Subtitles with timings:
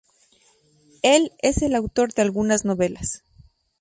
[1.03, 3.21] Él es el autor de algunas novelas.